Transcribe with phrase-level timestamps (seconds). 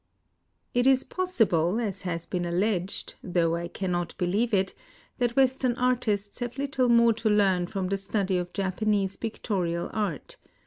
[0.73, 4.73] It is possible, as has been alleged (though I cannot believe it),
[5.19, 10.37] that Western artists have little more to learn from the study of Japanese pictorial art.